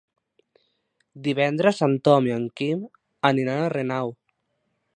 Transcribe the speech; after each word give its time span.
Divendres 1.27 1.81
en 1.87 1.93
Tom 2.09 2.29
i 2.31 2.35
en 2.37 2.47
Quim 2.61 2.81
aniran 3.31 3.63
a 3.67 3.69
Renau. 3.75 4.11